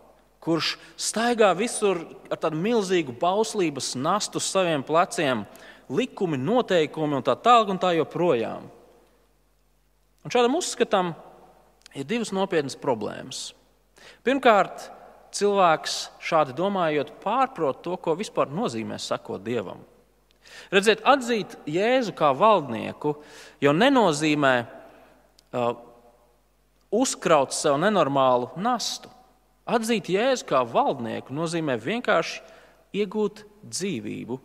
[0.43, 2.01] kurš staigā visur
[2.31, 5.43] ar tādu milzīgu bauslības nastu uz saviem pleciem,
[5.89, 8.71] likumi, noteikumi un tā tālāk un tā joprojām.
[10.25, 11.13] Un šādam uzskatam
[11.93, 13.51] ir divas nopietnas problēmas.
[14.25, 14.89] Pirmkārt,
[15.35, 19.83] cilvēks šādi domājot, pārprot to, ko vispār nozīmē sakot dievam.
[20.73, 23.15] Redziet, atzīt Jēzu kā valdnieku
[23.61, 25.75] jau nenozīmē uh,
[26.93, 29.11] uzkraut sev nenormālu nastu.
[29.65, 32.41] Atzīt Jēzu kā valdnieku nozīmē vienkārši
[33.01, 34.39] iegūt dzīvību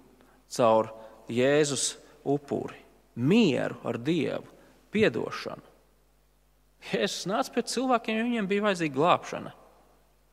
[0.57, 0.93] caur
[1.31, 1.93] Jēzus
[2.27, 2.81] upuri,
[3.15, 4.49] mieru ar Dievu,
[4.91, 5.70] piedošanu.
[6.89, 9.53] Jēzus nāca pie cilvēkiem, jo viņiem bija vajadzīga glābšana.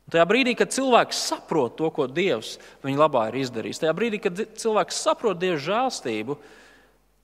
[0.07, 2.55] Un tajā brīdī, kad cilvēks saprot to, ko Dievs
[2.85, 6.37] viņa labā ir izdarījis, tajā brīdī, kad cilvēks saprot Dieva žēlstību,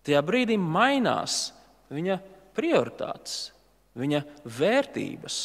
[0.03, 1.53] tajā brīdī mainās
[1.93, 2.19] viņa
[2.57, 3.53] prioritātes,
[3.95, 5.39] viņa vērtības.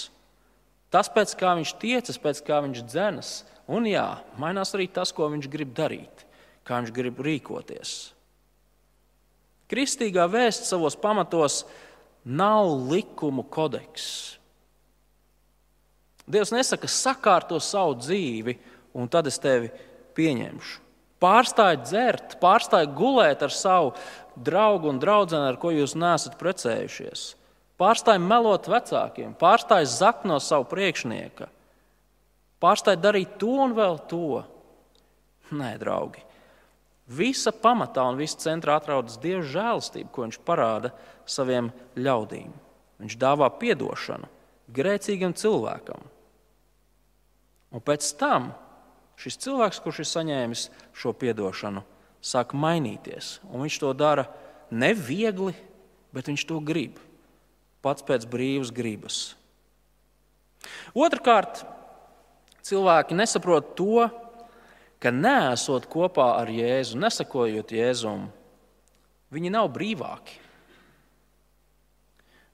[0.90, 3.32] Tas, pēc kā viņš tiecas, pēc kā viņš dzenas,
[3.70, 4.06] un jā,
[4.40, 6.24] mainās arī tas, ko viņš grib darīt,
[6.66, 7.98] kā viņš grib rīkoties.
[9.68, 11.62] Kristīgā vēsts savos pamatos
[12.28, 14.36] nav likumu kodeks.
[16.28, 18.58] Dievs nesaka, sakārto savu dzīvi,
[18.92, 19.70] un tad es tevi
[20.16, 20.84] pieņemšu.
[21.18, 23.94] Pārstāj dzert, pārstāj gulēt ar savu
[24.36, 27.32] draugu un draugu, ar ko jūs nesat precējušies.
[27.78, 31.48] Pārstāj melot vecākiem, pārstāj zakt no savu priekšnieka,
[32.62, 34.42] pārstāj darīt to un vēl to.
[35.54, 36.27] Nē, draugi.
[37.08, 40.92] Visa pamatā un visa centrā atrodas Dieva žēlastība, ko viņš parāda
[41.24, 42.52] saviem ļaudīm.
[43.00, 44.28] Viņš dāvā atdošanu
[44.68, 46.02] grēcīgam cilvēkam.
[47.72, 48.52] Un pēc tam
[49.20, 50.66] šis cilvēks, kurš ir saņēmis
[50.96, 51.82] šo atdošanu,
[52.20, 53.38] sāk mainīties.
[53.48, 54.28] Un viņš to dara
[54.70, 55.54] neviegli,
[56.12, 56.98] bet viņš to grib.
[57.84, 59.18] Pats pēc brīvas gribas.
[60.96, 61.62] Otrakārt,
[62.66, 64.08] cilvēki nesaprot to,
[65.02, 68.28] ka nesot kopā ar Jēzu, nesakojot Jēzum,
[69.34, 70.38] viņi nav brīvāki.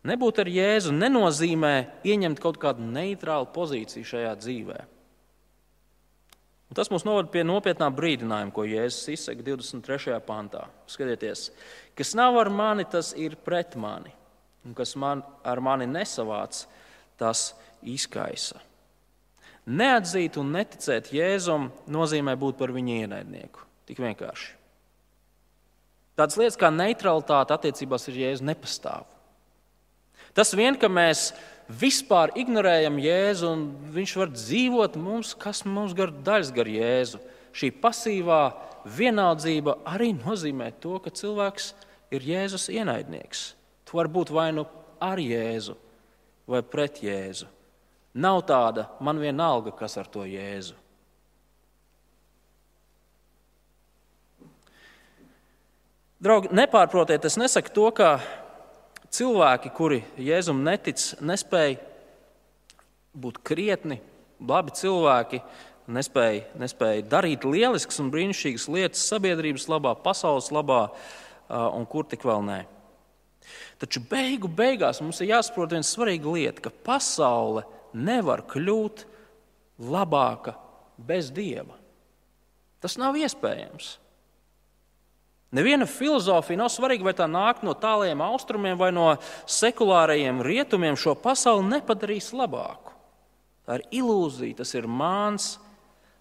[0.04, 4.82] Nebūt ar Jēzu nenozīmē ieņemt kaut kādu neitrālu pozīciju šajā dzīvē.
[6.68, 10.18] Un tas mums novada pie nopietnā brīdinājuma, ko Jēzus izsaka 23.
[10.26, 10.66] pantā.
[10.90, 11.48] Skatieties,
[11.96, 14.12] kas nav ar mani, tas ir pret mani.
[14.64, 16.64] un kas man, ar mani nesavāc,
[17.20, 17.52] tas
[17.84, 18.60] izkaisa.
[19.64, 23.64] Neatzīt un neticēt Jēzum nozīmē būt par viņa ienaidnieku.
[23.88, 24.52] Tik vienkārši.
[26.14, 29.08] Tādas lietas kā neutralitāte attiecībās ar Jēzu nepastāv.
[30.36, 31.32] Tas vien, ka mēs
[31.80, 37.22] vispār ignorējam Jēzu un viņš var dzīvot mums, kas mums gar daļas gar Jēzu.
[37.54, 38.42] Šī pasīvā
[38.84, 41.72] vienaldzība arī nozīmē to, ka cilvēks
[42.14, 43.46] ir Jēzus ienaidnieks.
[43.88, 44.66] Tu vari būt vai nu
[45.02, 45.76] ar Jēzu,
[46.50, 47.53] vai pret Jēzu.
[48.14, 50.76] Nav tāda, man vienalga, kas ar to Jēzu.
[56.22, 58.12] Draugi, nepārprotiet, es nesaku to, ka
[59.12, 61.82] cilvēki, kuri Jēzum netic, nespēja
[63.18, 63.98] būt krietni,
[64.40, 65.42] labi cilvēki,
[65.90, 70.86] nespēja, nespēja darīt lieliskas un brīnišķīgas lietas sabiedrības labā, pasaules labā
[71.50, 72.62] un kur tik vēl nē.
[73.82, 79.04] Taču beigu beigās mums ir jāsaprot viena svarīga lieta, ka pasaule nevar kļūt
[79.90, 80.56] labāka
[80.98, 81.78] bez dieva.
[82.82, 83.94] Tas nav iespējams.
[85.54, 89.12] Neviena filozofija nav svarīga, vai tā nāk no tāliem austrumiem vai no
[89.46, 90.98] sekulārajiem rietumiem.
[90.98, 92.90] Šo pasauli nepadarīs labāku.
[93.64, 95.54] Tā ir ilūzija, tas ir māns.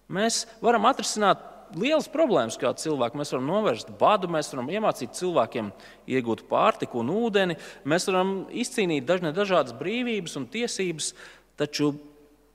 [0.08, 1.42] Mēs varam atrisināt
[1.74, 3.18] lielas problēmas kā cilvēki.
[3.18, 5.72] Mēs varam novērst badu, mēs varam iemācīt cilvēkiem
[6.14, 7.58] iegūt pārtiku un ūdeni,
[7.90, 11.10] mēs varam izcīnīt dažādas brīvības un tiesības,
[11.58, 11.92] taču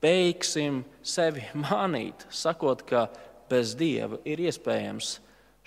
[0.02, 3.08] beigsim sevi mānīt, sakot, ka
[3.50, 5.18] bez dieva ir iespējams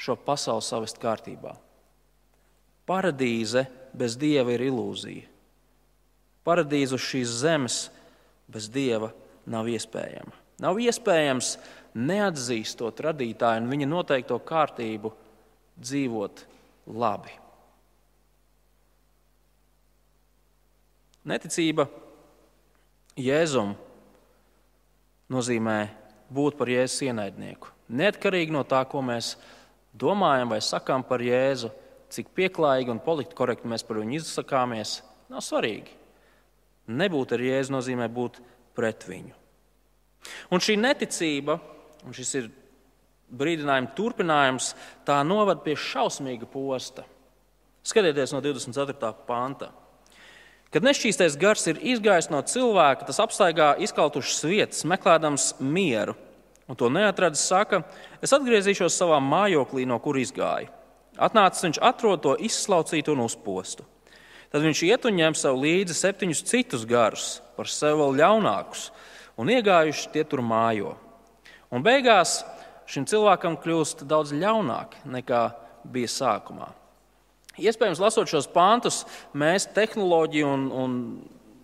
[0.03, 1.55] šo pasauli savest kārtībā.
[2.88, 5.29] Paradīze bez dieva ir ilūzija.
[6.42, 7.77] Paradīze uz šīs zemes
[8.51, 9.12] bez dieva
[9.47, 10.35] nav iespējama.
[10.62, 11.55] Nav iespējams
[11.99, 15.12] neatzīstot radītāju un viņa noteikto kārtību
[15.83, 16.45] dzīvot
[16.99, 17.35] labi.
[21.31, 21.87] Neticība
[23.18, 23.75] Jēzum
[25.33, 25.79] nozīmē
[26.33, 27.68] būt par Jēzus ienaidnieku.
[27.92, 29.35] Neatkarīgi no tā, ko mēs
[29.92, 31.68] domājam vai sakām par Jēzu,
[32.12, 35.01] cik pieklājīgi un politiski korekti mēs par viņu izsakāmies,
[35.33, 35.92] nav svarīgi.
[36.88, 38.40] Nebūt ar Jēzu nozīmē būt
[38.77, 39.37] pret viņu.
[40.55, 41.59] Un šī neticība,
[42.07, 42.51] un šis ir
[43.33, 44.72] brīdinājuma turpinājums,
[45.05, 47.05] tā novada pie šausmīga posta.
[47.85, 49.12] Skatieties no 24.
[49.27, 49.72] panta.
[50.72, 56.14] Kad nešķīstais gars ir izgājis no cilvēka, tas apstaigā izkautušas vietas, meklējams mieru.
[56.64, 57.82] Un to neatradis, saka,
[58.24, 60.70] es atgriezīšos savā mājoklī, no kur izgāju.
[61.20, 63.85] Atnācis viņš atrod to izslaucītu un uzpostu.
[64.48, 68.88] Tad viņš iet un ņem sev līdzi septiņus citus garus, par sevi vēl ļaunākus,
[69.37, 70.96] un iegājuši tie tur mājo.
[71.72, 72.38] Un beigās
[72.88, 75.50] šim cilvēkam kļūst daudz ļaunāk nekā
[75.85, 76.72] bija sākumā.
[77.60, 79.02] Iespējams, lasot šos pāntus,
[79.36, 80.94] mēs tehnoloģiju un, un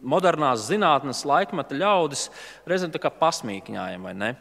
[0.04, 2.28] modernās zinātnes laikmeta ļaudis
[2.68, 4.34] reizēm tā kā pasmīkņājam, vai ne?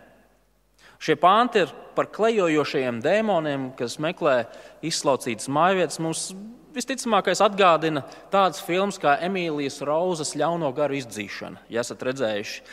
[0.99, 4.47] Šie pānti ir par klejojošajiem dēmoniem, kas meklē
[4.85, 6.01] izslaucītas mājvietas.
[6.01, 6.31] Mums
[6.75, 11.67] visticamākais atgādina tādas filmas kā Emīlijas Rozes ļauno garu izdzīšana.
[11.73, 12.63] Ja esat redzējuši,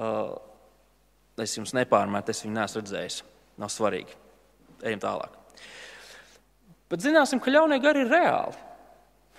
[0.00, 0.36] uh,
[1.44, 3.22] es jums nepārmetu, es viņu neesmu redzējis.
[3.60, 4.16] Nav svarīgi.
[4.84, 5.36] Ejam tālāk.
[6.90, 8.64] Bet zināsim, ka ļaunie gari ir reāli.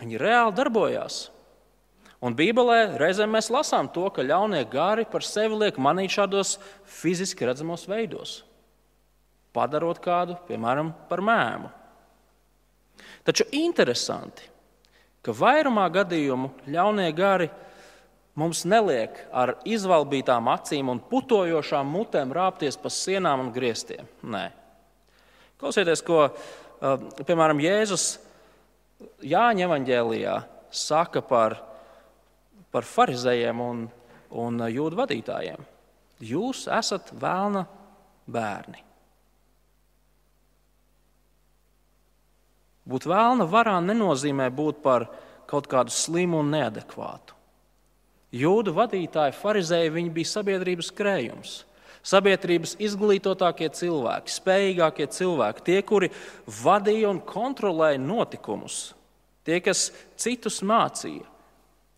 [0.01, 1.27] Viņi reāli darbojās.
[2.21, 6.55] Un Bībelē reizēm mēs lasām to, ka ļaunie gari par sevi liek manīt šādos
[6.89, 8.39] fiziski redzamos veidos,
[9.53, 11.69] padarot kādu, piemēram, par mēmu.
[13.27, 14.47] Taču interesanti,
[15.21, 17.51] ka vairumā gadījumu ļaunie gari
[18.37, 24.09] mums neliek ar izvalbītām acīm un putojošām mutēm rāpties pa sienām un griestiem.
[24.25, 24.47] Nē.
[25.61, 26.27] Klausieties, ko
[26.79, 28.17] piemēram, Jēzus
[29.21, 30.35] Jāņa evanģēlijā
[30.73, 31.57] saka par,
[32.73, 33.85] par farizējiem un,
[34.33, 35.61] un jūdu vadītājiem.
[36.25, 37.63] Jūs esat vēlna
[38.25, 38.81] bērni.
[42.87, 45.09] Būt vēlna varā nenozīmē būt par
[45.47, 47.35] kaut kādu slimu un neadekvātu.
[48.37, 51.57] Jūdu vadītāji, farizēji, viņi bija sabiedrības krējums
[52.07, 56.11] sabiedrības izglītotākie cilvēki, spējīgākie cilvēki, tie, kuri
[56.63, 58.93] vadīja un kontrolēja notikumus,
[59.47, 59.89] tie, kas
[60.19, 61.25] citus mācīja,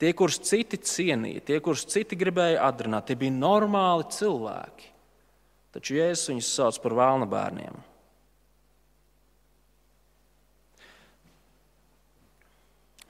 [0.02, 4.96] tie, kurus citi cienīja, tie, kurus citi gribēja atrināt, tie bija normāli cilvēki.
[5.76, 7.78] Taču Jēzus viņus sauc par vēlna bērniem.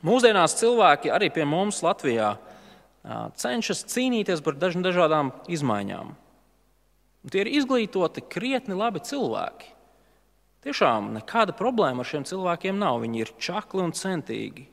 [0.03, 2.33] Mūsdienās cilvēki arī pie mums Latvijā
[3.39, 6.13] cenšas cīnīties par dažādām izmaiņām.
[7.23, 9.73] Un tie ir izglītoti, krietni labi cilvēki.
[10.63, 12.99] Tiešām nekāda problēma ar šiem cilvēkiem nav.
[13.03, 14.65] Viņi ir čakli un centīgi.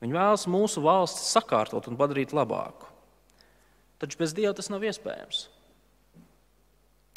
[0.00, 2.88] Viņi vēlas mūsu valsti sakārtot un padarīt labāku.
[4.00, 5.42] Taču bez Dieva tas nav iespējams.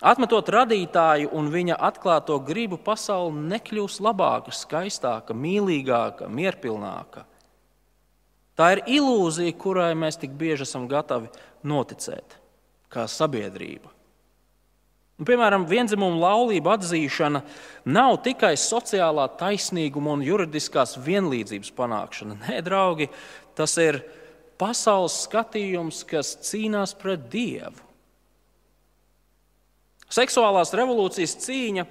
[0.03, 7.23] Atmetot radītāju un viņa atklāto gribu, pasaule nekļūs labāka, skaistāka, mīlīgāka, mierpilnāka.
[8.59, 11.31] Tā ir ilūzija, kurai mēs tik bieži esam gatavi
[11.63, 12.35] noticēt,
[12.91, 13.92] kā sabiedrība.
[15.21, 17.43] Un, piemēram, vienzimuma laulība atzīšana
[17.93, 22.39] nav tikai sociālā taisnīguma un juridiskās vienlīdzības panākšana.
[22.47, 23.11] Nē, draugi,
[23.53, 24.01] tas ir
[24.57, 27.77] pasaules skatījums, kas cīnās pret dievu.
[30.13, 31.85] Seksuālās revolūcijas cīņa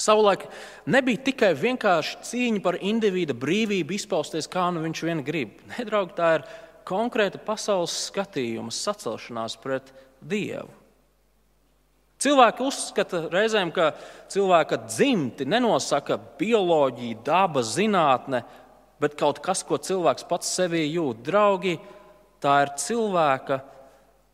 [0.00, 0.44] savulaik
[0.92, 5.56] nebija tikai vienkārši cīņa par individu brīvību izpausties, kā nu viņš vien grib.
[5.72, 6.46] Nē, draugi, tā ir
[6.88, 10.81] konkrēta pasaules skatījuma sacelšanās pret dievu.
[12.22, 13.92] Cilvēki uzskata reizēm, ka
[14.30, 18.44] cilvēka dzimti nenosaka bioloģija, daba, zinātne,
[19.02, 21.24] bet kaut kas, ko cilvēks pats sevī jūt.
[21.26, 21.76] Draugi,
[22.42, 23.58] tā ir cilvēka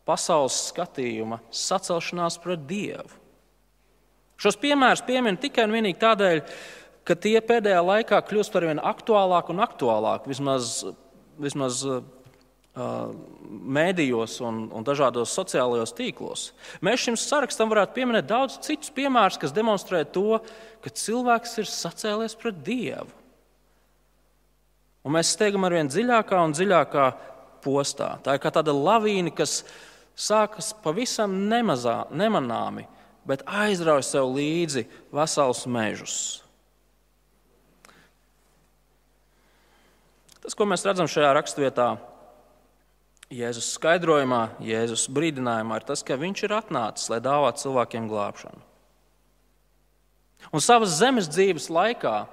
[0.05, 3.09] pasaules skatījuma sacelšanās pret dievu.
[4.39, 6.41] Šos piemērus pieminu tikai un vienīgi tādēļ,
[7.03, 10.85] ka tie pēdējā laikā kļūst ar vien aktuālāk un aktuālāk, vismaz,
[11.41, 11.81] vismaz
[12.79, 16.49] mēdījos un, un dažādos sociālajos tīklos.
[16.85, 20.41] Mēs šim sarakstam varētu pieminēt daudz citus piemērus, kas demonstrē to,
[20.83, 23.09] ka cilvēks ir sacēlies pret Dievu.
[25.07, 27.05] Un mēs steigam ar vien dziļākā un dziļākā
[27.63, 28.17] postā.
[28.23, 29.61] Tā ir kā tāda lavīna, kas
[30.19, 32.85] sākas pavisam nemazā, nemanāmi,
[33.27, 36.19] bet aizrauj sev līdzi vesels mežus.
[40.39, 41.91] Tas, ko mēs redzam šajā raksturvietā,
[43.29, 48.63] Jēzus skaidrojumā, Jēzus brīdinājumā ir tas, ka viņš ir atnācis, lai dāvātu cilvēkiem glābšanu.
[50.49, 52.23] Un savas zemes dzīves laikā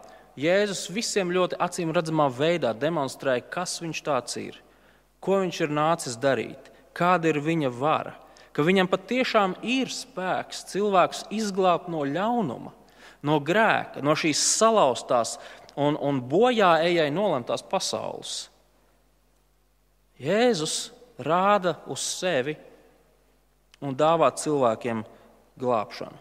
[0.40, 4.56] Jēzus visiem ļoti acīm redzamā veidā demonstrēja, kas viņš tāds ir,
[5.20, 8.16] ko viņš ir nācis darīt, kāda ir viņa vara,
[8.56, 12.72] ka viņam patiešām ir spēks cilvēkus izglābt no ļaunuma,
[13.20, 15.37] no grēka, no šīs salauztās
[15.76, 18.46] un, un bojā ejai nolemtās pasaules.
[20.22, 22.57] Jēzus rāda uz sevi
[23.85, 25.02] un dāvā cilvēkiem
[25.61, 26.16] glābšanu.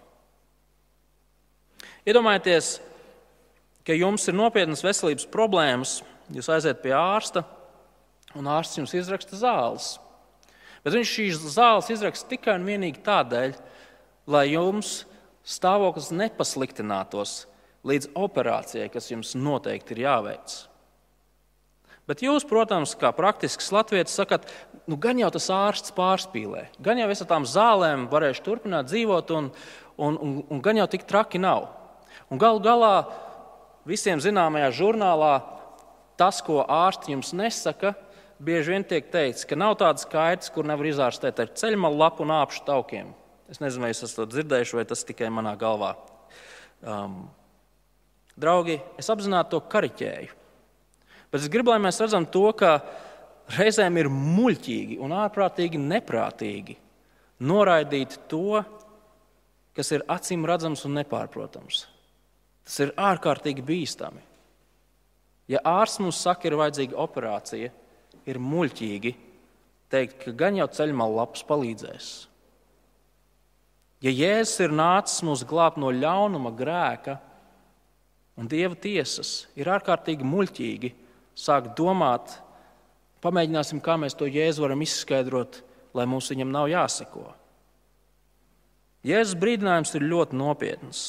[2.06, 2.76] Iedomājieties,
[3.86, 6.00] ka jums ir nopietnas veselības problēmas,
[6.34, 7.46] jūs aiziet pie ārsta,
[8.38, 9.96] un ārsts jums izraksta zāles.
[10.86, 13.56] Bet viņš šīs zāles izraksta tikai un vienīgi tādēļ,
[14.30, 15.06] lai jums
[15.46, 17.46] stāvoklis nepasliktinātos
[17.86, 20.56] līdz operācijai, kas jums noteikti ir jāveic.
[22.06, 24.46] Bet jūs, protams, kā praktisks latviečs, sakat,
[24.86, 29.34] nu, gan jau tas ārsts pārspīlē, gan jau es ar tām zālēm varēšu turpināt dzīvot,
[29.34, 29.50] un,
[29.98, 31.72] un, un, un gan jau tik traki nav.
[32.30, 32.94] Galu galā
[33.90, 35.34] visiem zināmajā žurnālā
[36.20, 37.96] tas, ko ārsti jums nesaka,
[38.38, 42.34] bieži vien tiek teikts, ka nav tādas kaitas, kur nevar izārstēt ar ceļmalu lapu un
[42.38, 43.14] āpšu taukiem.
[43.50, 45.94] Es nezinu, vai esat to dzirdējuši, vai tas tikai manā galvā.
[46.86, 47.26] Um,
[48.38, 50.45] draugi, es apzināti to kariķēju.
[51.32, 52.78] Bet es gribu, lai mēs redzam to, ka
[53.58, 56.78] reizēm ir muļķīgi un ārprātīgi neprātīgi
[57.46, 58.62] noraidīt to,
[59.76, 61.84] kas ir acīm redzams un nepārprotams.
[62.66, 64.24] Tas ir ārkārtīgi bīstami.
[65.52, 67.70] Ja ārsts mums saka, ir vajadzīga operācija,
[68.26, 69.12] ir muļķīgi
[69.94, 72.08] teikt, ka gan jau ceļmalu lapas palīdzēs.
[74.06, 77.20] Ja Jēzus ir nācis mūs glābt no ļaunuma, grēka
[78.36, 80.92] un dieva tiesas, ir ārkārtīgi muļķīgi
[81.36, 82.40] sāk domāt,
[83.24, 85.62] pamēģināsim, kā mēs to jēzu varam izskaidrot,
[85.96, 87.30] lai mums viņam nav jāseko.
[89.06, 91.04] Jēzus brīdinājums ir ļoti nopietns.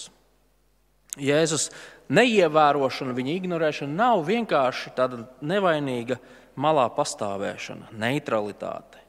[1.17, 1.71] Jēzus
[2.13, 6.19] neievērošana, viņa ignorēšana nav vienkārši tāda nevainīga
[6.61, 9.06] malā pastāvēšana, neutralitāte.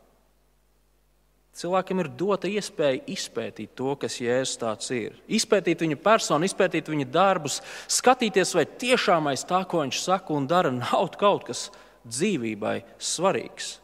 [1.58, 5.16] Cilvēkiem ir dota iespēja izpētīt to, kas Jēzus tāds ir.
[5.26, 10.46] Izpētīt viņa personu, izpētīt viņa darbus, skatīties, vai tiešām aiz tā, ko viņš saka un
[10.50, 11.64] dara, nav kaut kas
[12.06, 13.80] dzīvībai svarīgs.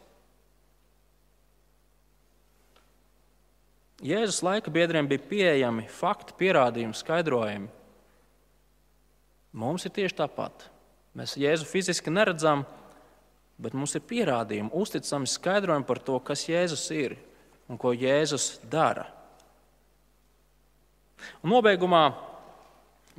[4.03, 7.69] Jēzus laika biedriem bija pieejami fakti, pierādījumi, skaidrojumi.
[9.57, 10.69] Mums ir tieši tāpat.
[11.17, 12.67] Mēs Jēzu fiziski neredzam,
[13.57, 17.21] bet mums ir pierādījumi, uzticami skaidrojumi par to, kas Jēzus ir
[17.69, 19.07] un ko Jēzus dara.
[21.43, 22.05] Un nobeigumā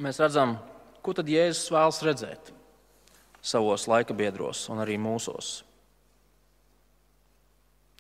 [0.00, 0.58] mēs redzam,
[1.04, 2.52] ko tad Jēzus vēlas redzēt
[3.44, 5.62] savos laika biedros un arī mūsos.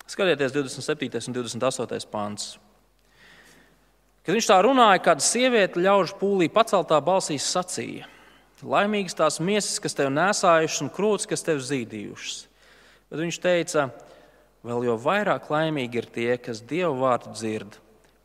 [0.04, 1.28] Skatieties, 27.
[1.28, 2.08] un 28.
[2.12, 2.54] pāns.
[4.24, 8.08] Kad viņš tā runāja, kāda sieviete ļaužu pūlī paceltā balsī sacīja:
[8.64, 12.38] Laimīgas tās miesas, kas tev nesājušas, un krūtis, kas tev zīdījušas.
[13.10, 13.88] Bet viņš teica,
[14.64, 17.78] vēl jo vairāk laimīgi ir tie, kas dievu vārdu dzird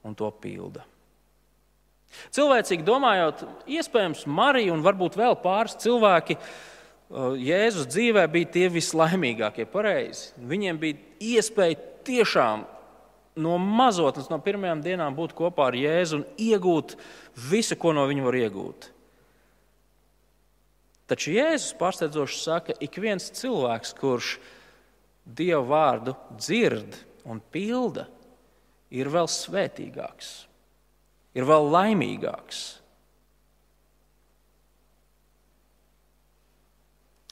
[0.07, 0.85] un to pilda.
[2.33, 9.67] Cilvēcīgi domājot, iespējams, Marija un varbūt vēl pāris cilvēki uh, Jēzus dzīvē bija tie vislaimīgākie.
[9.69, 10.31] Pareizi.
[10.49, 10.97] Viņiem bija
[11.35, 11.77] iespēja
[12.07, 12.65] tiešām
[13.39, 16.97] no mazotnes, no pirmajām dienām būt kopā ar Jēzu un iegūt
[17.49, 18.89] visu, ko no viņa var iegūt.
[21.09, 24.35] Taču Jēzus pārsteidzoši saka, ik viens cilvēks, kurš
[25.29, 26.95] Dievu vārdu dzird
[27.29, 28.07] un pilda,
[28.89, 30.49] ir vēl svētīgāks
[31.37, 32.61] ir vēl laimīgāks.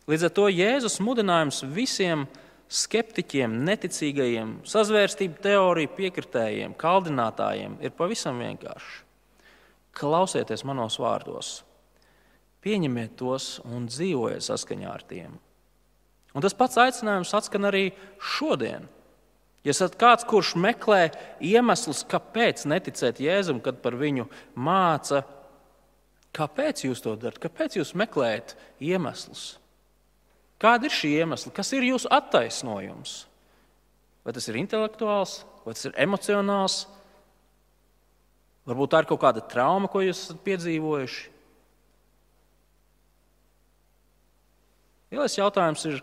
[0.07, 2.23] Līdz ar to Jēzus mudinājums visiem
[2.71, 9.03] skeptiķiem, neticīgajiem, sazvērstību teoriju piekritējiem, kaldinātājiem ir pavisam vienkāršs.
[9.97, 11.51] Klausieties manos vārdos,
[12.61, 15.35] pieņemiet tos un dzīvojiet saskaņā ar tiem.
[16.37, 17.87] Un tas pats aicinājums atskan arī
[18.21, 18.85] šodien.
[19.65, 21.09] Ja esat kāds, kurš meklē
[21.43, 25.23] iemeslus, kāpēc neticēt Jēzum, kad par viņu māca,
[26.37, 28.53] kāpēc jūs to darat, kāpēc jūs meklējat
[28.85, 29.55] iemeslus?
[30.61, 31.53] Kāda ir šī iemesla?
[31.53, 33.17] Kas ir jūsu attaisnojums?
[34.25, 36.85] Vai tas ir intelektuāls, vai tas ir emocionāls?
[38.67, 41.29] Varbūt tā ir kaut kāda trauma, ko jūs esat piedzīvojuši.
[45.13, 46.01] Lielais jautājums ir,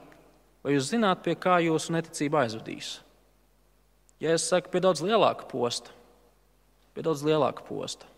[0.64, 2.96] vai jūs zināt, pie kā jūsu neticība aizvedīs?
[4.22, 5.92] Ja es saku, pie daudz lielāka posta,
[6.96, 8.08] pie daudz lielāka posta.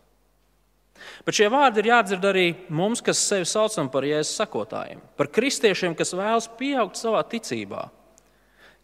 [1.26, 5.96] Bet šie vārdi ir jādzird arī mums, kas sevi saucam par jēzus sakotājiem, par kristiešiem,
[5.98, 7.88] kas vēlas pieaugt savā ticībā.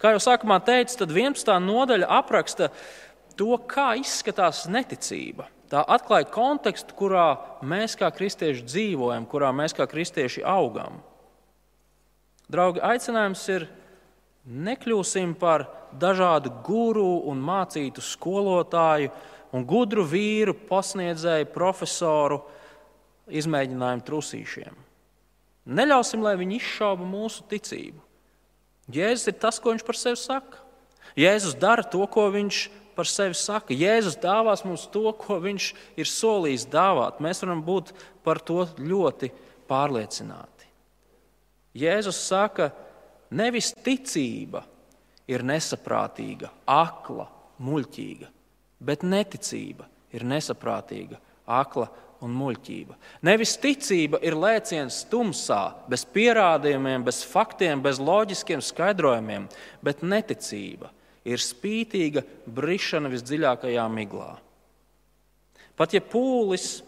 [0.01, 1.55] Kā jau sākumā teicu, tad 11.
[1.63, 2.69] nodaļa apraksta
[3.39, 5.47] to, kā izskatās neticība.
[5.71, 7.27] Tā atklāja kontekstu, kurā
[7.65, 10.99] mēs kā kristieši dzīvojam, kurā mēs kā kristieši augam.
[12.51, 13.67] Draugi, aicinājums ir
[14.43, 15.67] nekļūsim par
[15.99, 19.11] dažādu guru un mācītu skolotāju
[19.53, 22.41] un gudru vīru, pasniedzēju, profesoru
[23.31, 24.79] izmēģinājumu trusīšiem.
[25.63, 28.01] Neļausim, lai viņi izšauba mūsu ticību.
[28.91, 30.59] Jēzus ir tas, ko viņš par sevi saka.
[31.15, 32.65] Jēzus dara to, ko viņš
[32.97, 33.75] par sevi saka.
[33.77, 37.21] Jēzus dāvās mums to, ko viņš ir solījis dāvāt.
[37.23, 37.93] Mēs varam būt
[38.25, 39.31] par to ļoti
[39.69, 40.67] pārliecināti.
[41.73, 42.69] Jēzus saka,
[43.33, 44.61] nevis ticība
[45.29, 47.27] ir nesaprātīga, akla,
[47.63, 48.29] muļķīga,
[48.83, 51.17] bet neticība ir nesaprātīga,
[51.49, 51.87] akla
[52.23, 52.95] un muļķība.
[53.27, 59.49] Nevis ticība ir lēciens tumsā, bez pierādījumiem, bez faktiem, bez loģiskiem skaidrojumiem,
[59.83, 60.91] bet neticība
[61.27, 64.33] ir spītīga brišana visdziļākajā miglā.
[65.79, 66.83] Pat ja pūlis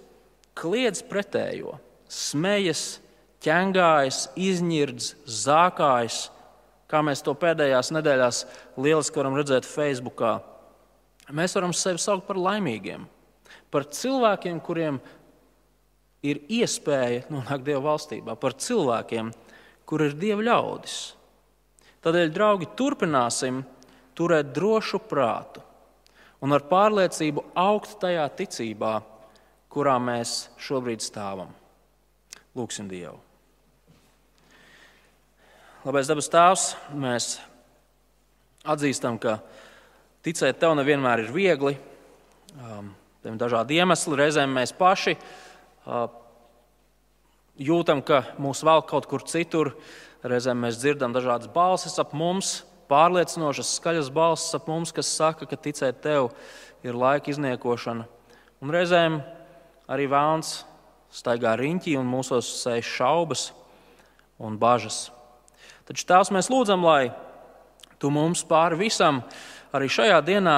[0.56, 1.80] kliedz pretējo,
[2.12, 3.00] smejas,
[3.46, 6.26] ķengājas, izņirdz, zākājas,
[6.89, 8.41] kā mēs to pēdējās nedēļās
[8.82, 10.24] lieliski varam redzēt Facebook.
[11.34, 13.06] Mēs varam sevi saukt par laimīgiem,
[13.74, 15.00] par cilvēkiem, kuriem
[16.26, 19.32] ir iespēja nonākt Dieva valstībā, par cilvēkiem,
[19.86, 21.00] kur ir Dieva ļaudis.
[22.06, 23.64] Tādēļ, draugi, turpināsim
[24.18, 25.64] turēt drošu prātu
[26.46, 28.96] un ar pārliecību augt tajā ticībā,
[29.74, 31.50] kurā mēs šobrīd stāvam.
[32.56, 33.25] Lūksim Dievu!
[35.86, 36.62] Labais dabas tēvs,
[36.98, 37.26] mēs
[38.66, 39.36] atzīstam, ka
[40.26, 41.76] ticēt tev nevienmēr ir viegli.
[42.58, 42.88] Um,
[43.22, 44.18] Tam ir dažādi iemesli.
[44.18, 46.08] Reizēm mēs paši uh,
[47.62, 49.76] jūtam, ka mūs velk kaut kur citur.
[50.26, 55.60] Reizēm mēs dzirdam dažādas balsis ap mums, pārliecinošas, skaļas balsis ap mums, kas saka, ka
[55.68, 56.32] ticēt tev
[56.82, 58.08] ir laika izniekošana.
[58.58, 59.20] Un reizēm
[59.86, 60.64] arī vēlns
[61.14, 63.52] staigā riņķī un mūsos sēž šaubas
[64.42, 65.12] un bažas.
[65.86, 67.14] Taču Tēvs, mēs lūdzam, lai
[68.00, 69.22] Tu mums pāri visam
[69.76, 70.58] arī šajā dienā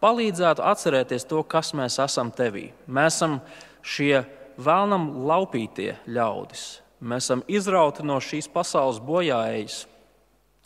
[0.00, 2.70] palīdzētu atcerēties to, kas mēs esam Tevī.
[2.86, 3.40] Mēs esam
[3.82, 4.22] šie
[4.60, 6.64] vēlnam laupītie ļaudis.
[7.00, 9.82] Mēs esam izrauti no šīs pasaules bojāējas,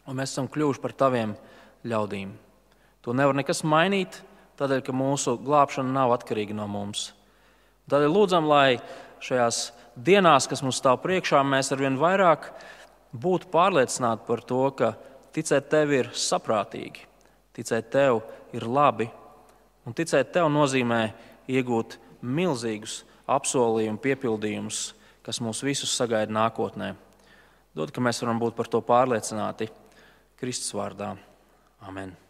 [0.07, 1.35] un mēs esam kļuvuši par Taviem
[1.87, 2.35] ļaudīm.
[3.07, 4.21] To nevar nekas mainīt,
[4.59, 7.13] tādēļ, ka mūsu glābšana nav atkarīga no mums.
[7.91, 8.79] Tādēļ lūdzam, lai
[9.25, 9.65] šajās
[9.95, 12.51] dienās, kas mums stāv priekšā, mēs arvien vairāk
[13.15, 14.95] būt pārliecināti par to, ka
[15.35, 17.07] ticēt tev ir saprātīgi,
[17.55, 18.23] ticēt tev
[18.55, 19.09] ir labi,
[19.87, 21.03] un ticēt tev nozīmē
[21.51, 24.83] iegūt milzīgus apsolījumu piepildījumus,
[25.25, 26.93] kas mūs visus sagaida nākotnē.
[27.75, 29.71] Dod, ka mēs varam būt par to pārliecināti
[30.39, 31.15] Kristus vārdā.
[31.89, 32.24] Amen.